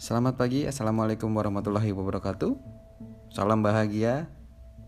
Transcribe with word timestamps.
Selamat 0.00 0.40
pagi, 0.40 0.64
Assalamualaikum 0.64 1.28
warahmatullahi 1.28 1.92
wabarakatuh. 1.92 2.56
Salam 3.36 3.60
bahagia 3.60 4.32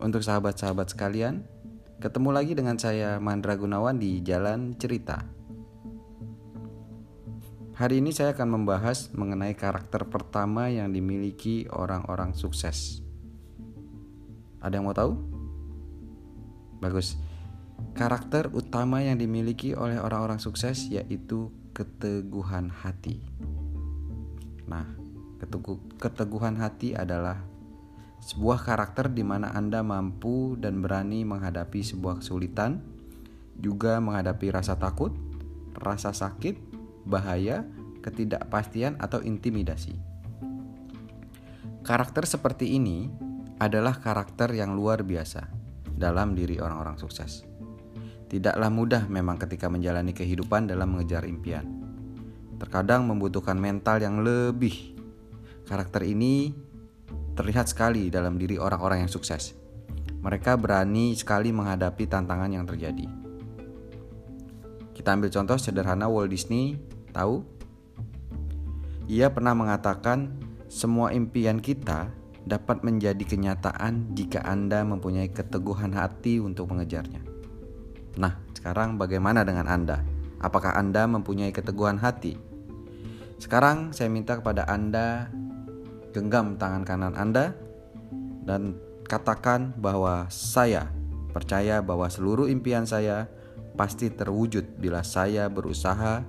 untuk 0.01 0.25
sahabat-sahabat 0.25 0.89
sekalian. 0.89 1.45
Ketemu 2.01 2.33
lagi 2.33 2.57
dengan 2.57 2.81
saya 2.81 3.21
Mandra 3.21 3.53
Gunawan 3.61 4.01
di 4.01 4.25
Jalan 4.25 4.73
Cerita. 4.81 5.21
Hari 7.77 8.01
ini 8.01 8.09
saya 8.09 8.33
akan 8.33 8.57
membahas 8.57 9.13
mengenai 9.13 9.53
karakter 9.53 10.09
pertama 10.09 10.73
yang 10.73 10.89
dimiliki 10.97 11.69
orang-orang 11.69 12.33
sukses. 12.33 13.05
Ada 14.65 14.81
yang 14.81 14.89
mau 14.89 14.97
tahu? 14.97 15.13
Bagus. 16.81 17.21
Karakter 17.93 18.49
utama 18.57 19.05
yang 19.05 19.21
dimiliki 19.21 19.77
oleh 19.77 20.01
orang-orang 20.01 20.41
sukses 20.41 20.89
yaitu 20.89 21.53
keteguhan 21.77 22.73
hati 22.73 23.21
Nah, 24.71 24.87
keteguhan 25.99 26.59
hati 26.59 26.95
adalah 26.95 27.43
sebuah 28.23 28.63
karakter 28.63 29.11
di 29.11 29.27
mana 29.27 29.51
Anda 29.51 29.83
mampu 29.83 30.55
dan 30.55 30.79
berani 30.79 31.27
menghadapi 31.27 31.83
sebuah 31.83 32.23
kesulitan, 32.23 32.79
juga 33.59 33.99
menghadapi 33.99 34.55
rasa 34.55 34.79
takut, 34.79 35.11
rasa 35.75 36.15
sakit, 36.15 36.55
bahaya, 37.03 37.67
ketidakpastian, 38.07 38.95
atau 39.03 39.19
intimidasi. 39.19 39.99
Karakter 41.83 42.23
seperti 42.31 42.79
ini 42.79 43.11
adalah 43.59 43.99
karakter 43.99 44.55
yang 44.55 44.79
luar 44.79 45.03
biasa 45.03 45.51
dalam 45.99 46.39
diri 46.39 46.63
orang-orang 46.63 46.95
sukses. 46.95 47.43
Tidaklah 48.31 48.71
mudah 48.71 49.03
memang 49.11 49.37
ketika 49.37 49.67
menjalani 49.67 50.15
kehidupan 50.15 50.71
dalam 50.71 50.95
mengejar 50.95 51.27
impian. 51.27 51.82
Terkadang 52.63 53.11
membutuhkan 53.11 53.59
mental 53.59 53.99
yang 53.99 54.23
lebih 54.23 54.93
Karakter 55.73 56.05
ini 56.05 56.53
terlihat 57.33 57.71
sekali 57.71 58.13
dalam 58.13 58.37
diri 58.37 58.61
orang-orang 58.61 59.07
yang 59.07 59.13
sukses. 59.13 59.57
Mereka 60.21 60.61
berani 60.61 61.17
sekali 61.17 61.49
menghadapi 61.49 62.05
tantangan 62.07 62.53
yang 62.53 62.69
terjadi. 62.69 63.09
Kita 64.93 65.17
ambil 65.17 65.33
contoh 65.33 65.57
sederhana 65.57 66.13
Walt 66.13 66.29
Disney, 66.29 66.77
tahu? 67.17 67.41
Ia 69.09 69.33
pernah 69.33 69.57
mengatakan, 69.57 70.37
"Semua 70.69 71.11
impian 71.17 71.59
kita 71.59 72.13
dapat 72.45 72.85
menjadi 72.85 73.25
kenyataan 73.25 74.13
jika 74.13 74.45
Anda 74.45 74.85
mempunyai 74.85 75.33
keteguhan 75.33 75.97
hati 75.97 76.37
untuk 76.37 76.69
mengejarnya." 76.69 77.25
Nah, 78.21 78.37
sekarang 78.53 79.01
bagaimana 79.01 79.41
dengan 79.41 79.73
Anda? 79.73 80.05
Apakah 80.37 80.77
Anda 80.77 81.09
mempunyai 81.09 81.49
keteguhan 81.49 81.97
hati? 81.97 82.52
Sekarang 83.43 83.91
saya 83.91 84.07
minta 84.07 84.39
kepada 84.39 84.63
Anda 84.71 85.27
genggam 86.15 86.55
tangan 86.63 86.87
kanan 86.87 87.19
Anda 87.19 87.51
dan 88.47 88.79
katakan 89.03 89.75
bahwa 89.83 90.31
saya 90.31 90.95
percaya 91.35 91.83
bahwa 91.83 92.07
seluruh 92.07 92.47
impian 92.47 92.87
saya 92.87 93.27
pasti 93.75 94.15
terwujud 94.15 94.79
bila 94.79 95.03
saya 95.03 95.51
berusaha 95.51 96.23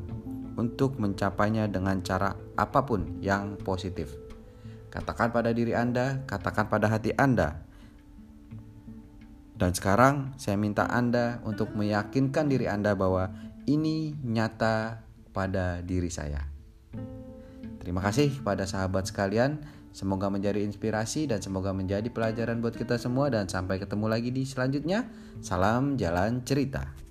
untuk 0.58 0.98
mencapainya 0.98 1.70
dengan 1.70 2.02
cara 2.02 2.34
apa 2.58 2.82
pun 2.82 3.22
yang 3.22 3.62
positif. 3.62 4.10
Katakan 4.90 5.30
pada 5.30 5.54
diri 5.54 5.78
Anda, 5.78 6.26
katakan 6.26 6.66
pada 6.66 6.90
hati 6.90 7.14
Anda. 7.14 7.62
Dan 9.54 9.70
sekarang 9.78 10.34
saya 10.42 10.58
minta 10.58 10.90
Anda 10.90 11.38
untuk 11.46 11.78
meyakinkan 11.78 12.50
diri 12.50 12.66
Anda 12.66 12.98
bahwa 12.98 13.30
ini 13.70 14.18
nyata 14.18 15.06
pada 15.30 15.78
diri 15.86 16.10
saya. 16.10 16.53
Terima 17.84 18.00
kasih 18.00 18.32
kepada 18.32 18.64
sahabat 18.64 19.12
sekalian. 19.12 19.60
Semoga 19.92 20.32
menjadi 20.32 20.64
inspirasi 20.64 21.30
dan 21.30 21.44
semoga 21.44 21.70
menjadi 21.76 22.08
pelajaran 22.10 22.64
buat 22.64 22.74
kita 22.74 22.98
semua 22.98 23.30
dan 23.30 23.46
sampai 23.46 23.78
ketemu 23.78 24.08
lagi 24.10 24.32
di 24.32 24.48
selanjutnya. 24.48 25.06
Salam 25.44 26.00
jalan 26.00 26.42
cerita. 26.48 27.03